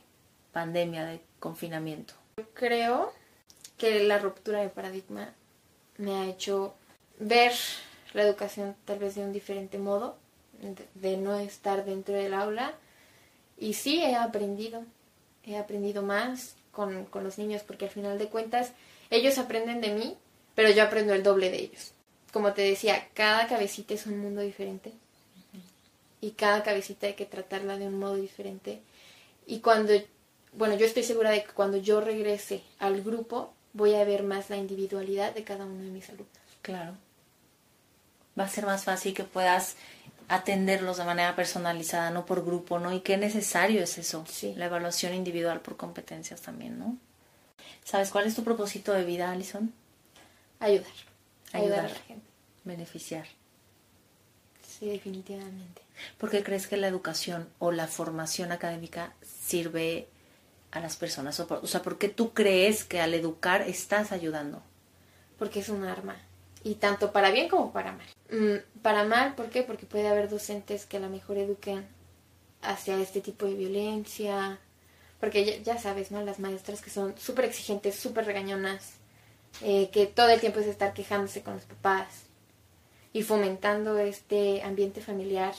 [0.53, 2.15] pandemia, de confinamiento?
[2.55, 3.13] Creo
[3.77, 5.29] que la ruptura de paradigma
[5.99, 6.75] me ha hecho
[7.19, 7.53] ver
[8.13, 10.17] la educación tal vez de un diferente modo,
[10.95, 12.75] de, no estar dentro del aula.
[13.59, 14.85] Y sí, he aprendido,
[15.47, 18.73] he aprendido más con, con los niños, porque al final de cuentas
[19.11, 20.17] ellos aprenden de mí,
[20.55, 21.93] pero yo aprendo el doble de ellos.
[22.33, 24.93] Como te decía, cada cabecita es un mundo diferente
[26.25, 28.81] y cada cabecita hay que tratarla de un modo diferente.
[29.47, 29.93] Y cuando,
[30.55, 34.49] bueno, yo estoy segura de que cuando yo regrese al grupo voy a ver más
[34.49, 36.29] la individualidad de cada uno de mis alumnos.
[36.63, 36.97] Claro.
[38.39, 39.77] Va a ser más fácil que puedas
[40.29, 42.93] atenderlos de manera personalizada, no por grupo, ¿no?
[42.93, 44.55] Y qué necesario es eso, sí.
[44.57, 46.97] la evaluación individual por competencias también, ¿no?
[47.85, 49.73] ¿Sabes cuál es tu propósito de vida, Alison?
[50.59, 50.93] Ayudar.
[51.53, 52.27] Ayudar, a la gente.
[52.65, 53.27] Beneficiar.
[54.67, 55.83] Sí, definitivamente.
[56.19, 60.09] ¿Por qué crees que la educación o la formación académica sirve
[60.73, 61.39] a las personas?
[61.39, 64.63] O, sea, ¿por qué tú crees que al educar estás ayudando?
[65.39, 66.17] Porque es un arma.
[66.65, 68.07] Y tanto para bien como para mal.
[68.31, 69.63] Mm, para mal, ¿por qué?
[69.63, 71.87] Porque puede haber docentes que a lo mejor eduquen
[72.63, 74.59] hacia este tipo de violencia.
[75.21, 76.23] Porque ya, sabes, ¿no?
[76.23, 78.95] Las maestras que son súper exigentes, súper regañonas,
[79.63, 82.25] eh, que todo el tiempo es estar quejándose con los papás
[83.13, 85.55] y fomentando este ambiente familiar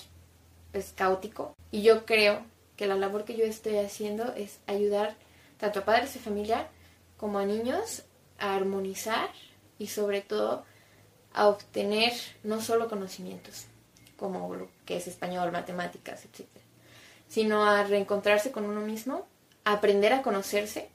[0.72, 2.44] pues caótico y yo creo
[2.76, 5.16] que la labor que yo estoy haciendo es ayudar
[5.58, 6.68] tanto a padres de familia
[7.18, 8.04] como a niños
[8.38, 9.30] a armonizar
[9.80, 10.66] y sobre todo
[11.36, 13.66] a obtener no solo conocimientos
[14.18, 16.48] como lo que es español, matemáticas, etc.,
[17.28, 19.28] sino a reencontrarse con uno mismo,
[19.66, 20.90] aprender a conocerse,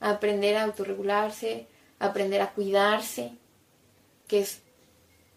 [0.00, 1.68] aprender a autorregularse,
[2.00, 3.32] aprender a cuidarse,
[4.26, 4.60] que es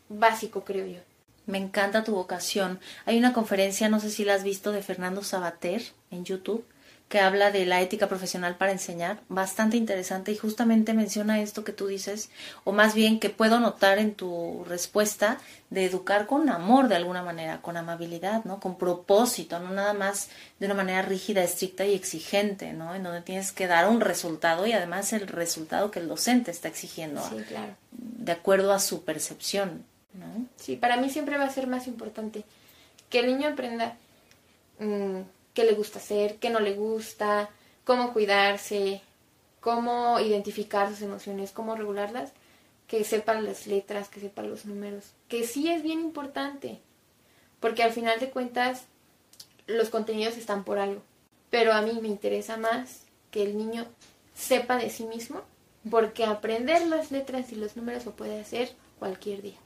[0.10, 1.02] básico, creo yo.
[1.45, 2.80] Me encanta tu vocación.
[3.06, 6.65] Hay una conferencia, no sé si la has visto, de Fernando Sabater en YouTube,
[7.09, 11.71] que habla de la ética profesional para enseñar, bastante interesante y justamente menciona esto que
[11.71, 12.29] tú dices,
[12.63, 15.37] o más bien que puedo notar en tu respuesta
[15.69, 18.59] de educar con amor de alguna manera, con amabilidad, ¿no?
[18.59, 22.95] Con propósito, no nada más de una manera rígida, estricta y exigente, ¿no?
[22.95, 26.69] En donde tienes que dar un resultado y además el resultado que el docente está
[26.69, 27.75] exigiendo, sí, claro.
[27.91, 29.85] de acuerdo a su percepción.
[30.57, 32.45] Sí, para mí siempre va a ser más importante
[33.09, 33.97] que el niño aprenda
[34.79, 35.21] mm,
[35.55, 37.49] qué le gusta hacer, qué no le gusta,
[37.85, 39.01] cómo cuidarse,
[39.61, 42.33] cómo identificar sus emociones, cómo regularlas,
[42.87, 46.79] que sepan las letras, que sepan los números, que sí es bien importante,
[47.59, 48.83] porque al final de cuentas
[49.65, 51.01] los contenidos están por algo,
[51.49, 53.87] pero a mí me interesa más que el niño
[54.35, 55.41] sepa de sí mismo,
[55.89, 59.64] porque aprender las letras y los números lo puede hacer cualquier día.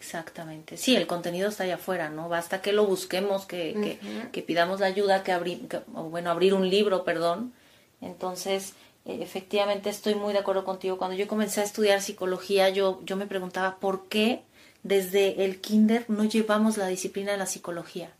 [0.00, 0.78] Exactamente.
[0.78, 2.30] Sí, el contenido está allá afuera, ¿no?
[2.30, 3.98] Basta que lo busquemos, que,
[4.32, 7.52] que, pidamos la ayuda, que abrir, bueno, abrir un libro, perdón.
[8.00, 8.72] Entonces,
[9.04, 10.96] eh, efectivamente estoy muy de acuerdo contigo.
[10.96, 14.42] Cuando yo comencé a estudiar psicología, yo, yo me preguntaba por qué
[14.82, 18.10] desde el kinder no llevamos la disciplina de la psicología.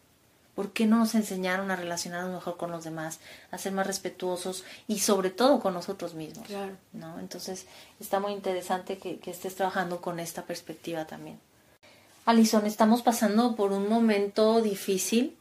[0.54, 4.64] ¿Por qué no nos enseñaron a relacionarnos mejor con los demás, a ser más respetuosos
[4.86, 6.46] y sobre todo con nosotros mismos?
[6.46, 6.76] Claro.
[6.92, 7.18] ¿no?
[7.18, 7.64] Entonces
[7.98, 11.40] está muy interesante que, que estés trabajando con esta perspectiva también.
[12.26, 15.37] Alison, estamos pasando por un momento difícil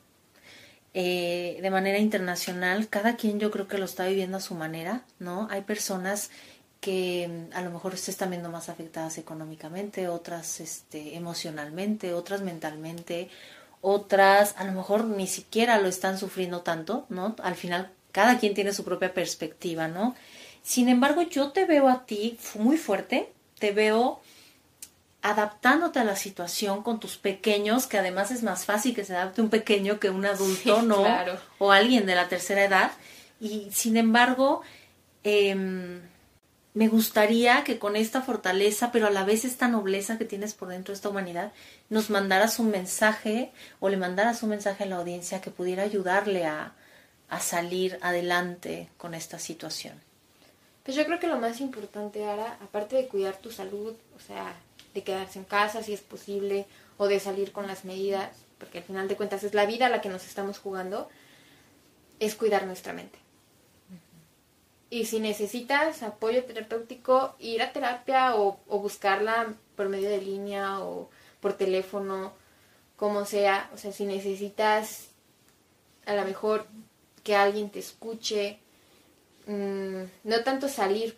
[0.94, 2.88] eh, de manera internacional.
[2.90, 5.48] Cada quien yo creo que lo está viviendo a su manera, ¿no?
[5.52, 6.32] Hay personas
[6.80, 12.42] que mm, a lo mejor se están viendo más afectadas económicamente, otras este, emocionalmente, otras
[12.42, 13.30] mentalmente,
[13.82, 17.36] otras a lo mejor ni siquiera lo están sufriendo tanto, ¿no?
[17.44, 20.16] Al final cada quien tiene su propia perspectiva, ¿no?
[20.64, 24.22] Sin embargo, yo te veo a ti muy fuerte, te veo
[25.22, 29.42] adaptándote a la situación con tus pequeños, que además es más fácil que se adapte
[29.42, 31.04] un pequeño que un adulto, ¿no?
[31.58, 32.92] O alguien de la tercera edad.
[33.40, 34.62] Y sin embargo,
[35.24, 36.02] em,
[36.74, 40.70] me gustaría que con esta fortaleza, pero a la vez esta nobleza que tienes por
[40.70, 41.52] dentro de esta humanidad,
[41.90, 43.52] nos mandaras un mensaje
[43.82, 46.74] o le mandaras un mensaje a la audiencia que pudiera ayudarle a,
[47.28, 50.00] a salir adelante con esta situación.
[50.84, 54.56] Pues yo creo que lo más importante, ahora, aparte de cuidar tu salud, o sea,
[54.94, 56.66] de quedarse en casa si es posible
[56.98, 59.90] o de salir con las medidas, porque al final de cuentas es la vida a
[59.90, 61.10] la que nos estamos jugando,
[62.20, 63.18] es cuidar nuestra mente.
[64.90, 70.80] Y si necesitas apoyo terapéutico, ir a terapia o, o, buscarla por medio de línea
[70.80, 71.10] o
[71.42, 72.34] por teléfono,
[72.98, 73.70] como sea.
[73.74, 75.10] O sea, si necesitas
[76.06, 76.66] a lo mejor
[77.24, 78.58] que alguien te escuche,
[79.46, 81.16] mmm, no tanto salir,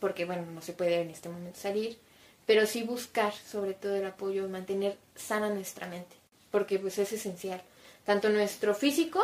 [0.00, 1.98] porque bueno, no se puede en este momento salir,
[2.46, 6.16] pero sí buscar sobre todo el apoyo, mantener sana nuestra mente,
[6.50, 7.62] porque pues es esencial,
[8.04, 9.20] tanto nuestro físico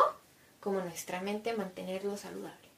[0.59, 2.69] como nuestra mente, mantenerlo saludable.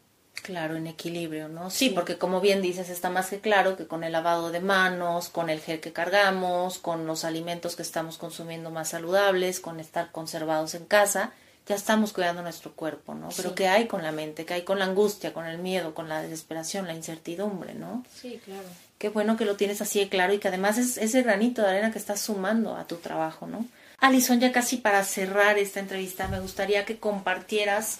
[0.42, 1.70] Claro, en equilibrio, ¿no?
[1.70, 5.30] Sí, porque como bien dices, está más que claro que con el lavado de manos,
[5.30, 10.12] con el gel que cargamos, con los alimentos que estamos consumiendo más saludables, con estar
[10.12, 11.32] conservados en casa,
[11.68, 13.30] ya estamos cuidando nuestro cuerpo, ¿no?
[13.38, 14.46] Pero ¿qué hay con la mente?
[14.46, 18.04] ¿Qué hay con la angustia, con el miedo, con la desesperación, la incertidumbre, ¿no?
[18.12, 18.68] Sí, claro.
[19.02, 21.70] Qué bueno que lo tienes así de claro y que además es ese granito de
[21.70, 23.66] arena que estás sumando a tu trabajo, ¿no?
[23.98, 27.98] Alison, ya casi para cerrar esta entrevista, me gustaría que compartieras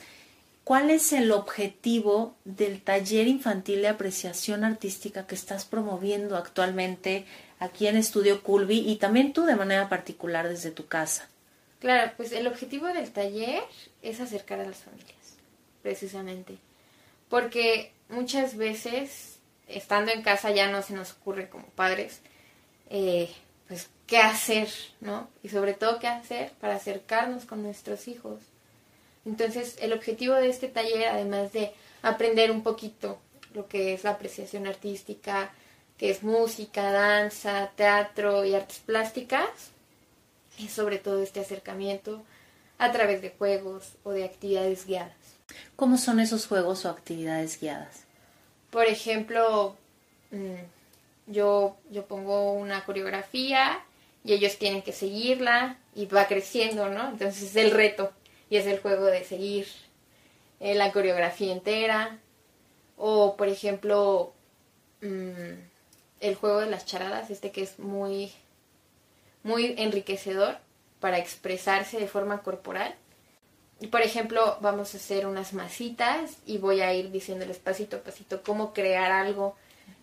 [0.64, 7.26] cuál es el objetivo del taller infantil de apreciación artística que estás promoviendo actualmente
[7.58, 11.28] aquí en Estudio Culvi y también tú de manera particular desde tu casa.
[11.80, 13.64] Claro, pues el objetivo del taller
[14.04, 15.36] es acercar a las familias,
[15.82, 16.60] precisamente.
[17.28, 19.31] Porque muchas veces,
[19.78, 22.22] estando en casa, ya no se nos ocurre como padres,
[22.90, 23.30] eh,
[23.68, 25.30] pues, qué hacer, ¿no?
[25.44, 28.40] Y sobre todo, qué hacer para acercarnos con nuestros hijos.
[29.26, 33.20] Entonces, el objetivo de este taller, además de aprender un poquito
[33.54, 35.52] lo que es la apreciación artística,
[35.98, 39.72] que es música, danza, teatro y artes plásticas,
[40.58, 42.24] y sobre todo este acercamiento
[42.78, 45.16] a través de juegos o de actividades guiadas.
[45.76, 48.06] ¿Cómo son esos juegos o actividades guiadas?
[48.72, 49.76] Por ejemplo,
[50.32, 50.56] mm,
[51.28, 53.84] yo, yo pongo una coreografía
[54.24, 57.10] y ellos tienen que seguirla y va creciendo, ¿no?
[57.10, 58.12] Entonces es el reto
[58.50, 59.68] y es el juego de seguir
[60.60, 62.18] eh, la coreografía entera.
[62.98, 64.34] O, por ejemplo,
[65.02, 65.54] mm,
[66.22, 68.32] el juego de las charadas, este que es muy
[69.44, 70.58] muy enriquecedor
[71.00, 72.96] para expresarse de forma corporal.
[73.82, 78.00] Y por ejemplo, vamos a hacer unas masitas y voy a ir diciéndoles pasito a
[78.02, 79.56] pasito cómo crear algo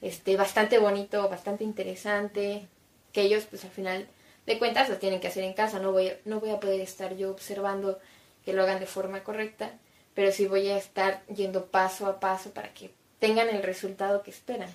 [0.03, 2.67] este, bastante bonito, bastante interesante,
[3.12, 4.09] que ellos pues al final
[4.47, 7.17] de cuentas lo tienen que hacer en casa, no voy, no voy a poder estar
[7.17, 8.01] yo observando
[8.45, 9.71] que lo hagan de forma correcta,
[10.12, 14.33] pero sí voy a estar yendo paso a paso para que tengan el resultado que
[14.33, 14.71] esperan.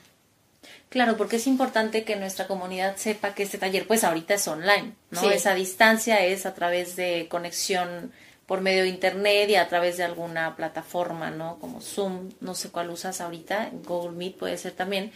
[0.88, 4.94] Claro, porque es importante que nuestra comunidad sepa que este taller, pues ahorita es online,
[5.10, 5.30] ¿no?
[5.30, 8.14] Esa distancia es a través de conexión
[8.46, 11.58] por medio de internet y a través de alguna plataforma, ¿no?
[11.60, 15.12] Como Zoom, no sé cuál usas ahorita, Google Meet puede ser también.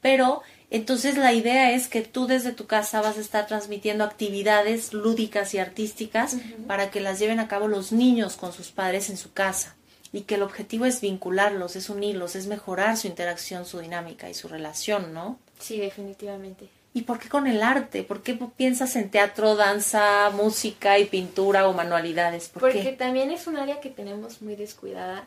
[0.00, 4.92] Pero entonces la idea es que tú desde tu casa vas a estar transmitiendo actividades
[4.92, 9.16] lúdicas y artísticas para que las lleven a cabo los niños con sus padres en
[9.16, 9.76] su casa
[10.12, 14.34] y que el objetivo es vincularlos, es unirlos, es mejorar su interacción, su dinámica y
[14.34, 15.38] su relación, ¿no?
[15.58, 16.68] Sí, definitivamente.
[16.94, 18.02] ¿Y por qué con el arte?
[18.02, 22.48] ¿Por qué piensas en teatro, danza, música y pintura o manualidades?
[22.48, 22.92] ¿Por Porque qué?
[22.92, 25.24] también es un área que tenemos muy descuidada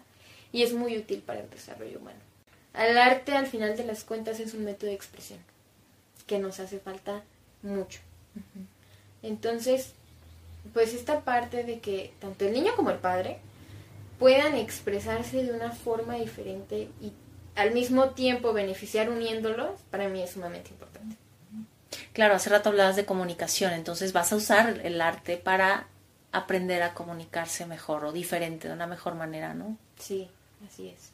[0.51, 2.20] y es muy útil para el desarrollo humano.
[2.78, 5.39] El arte, al final de las cuentas, es un método de expresión
[6.28, 7.24] que nos hace falta
[7.63, 7.99] mucho.
[9.24, 9.93] Entonces,
[10.74, 13.39] pues esta parte de que tanto el niño como el padre
[14.20, 17.11] puedan expresarse de una forma diferente y
[17.55, 21.16] al mismo tiempo beneficiar uniéndolos, para mí es sumamente importante.
[22.16, 25.88] Claro, hace rato hablabas de comunicación, entonces vas a usar el arte para
[26.32, 29.78] aprender a comunicarse mejor o diferente, de una mejor manera, ¿no?
[29.99, 30.30] Sí,
[30.66, 31.11] así es.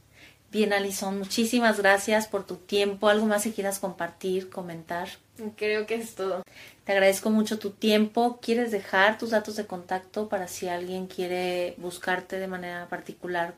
[0.52, 3.10] Bien, Alison, muchísimas gracias por tu tiempo.
[3.10, 5.10] ¿Algo más que quieras compartir, comentar?
[5.56, 6.44] Creo que es todo.
[6.84, 8.38] Te agradezco mucho tu tiempo.
[8.40, 13.56] ¿Quieres dejar tus datos de contacto para si alguien quiere buscarte de manera particular?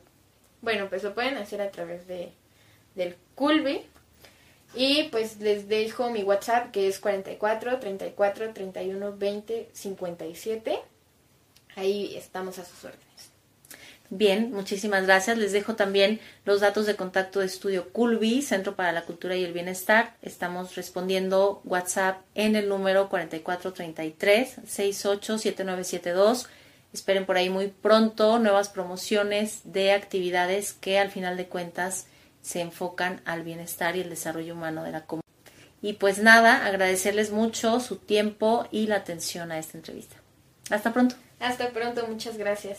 [0.62, 2.32] Bueno, pues lo pueden hacer a través de
[2.94, 3.84] del Culbi.
[4.76, 10.78] Y pues les dejo mi WhatsApp que es 44 34 31 20 57.
[11.76, 13.04] Ahí estamos a sus órdenes.
[14.10, 15.38] Bien, muchísimas gracias.
[15.38, 19.44] Les dejo también los datos de contacto de Estudio Culbi, Centro para la Cultura y
[19.44, 20.14] el Bienestar.
[20.22, 26.48] Estamos respondiendo WhatsApp en el número 4433 687972.
[26.92, 32.06] Esperen por ahí muy pronto nuevas promociones de actividades que al final de cuentas
[32.44, 35.24] se enfocan al bienestar y el desarrollo humano de la comunidad.
[35.80, 40.16] Y pues nada, agradecerles mucho su tiempo y la atención a esta entrevista.
[40.70, 41.16] Hasta pronto.
[41.40, 42.78] Hasta pronto, muchas gracias.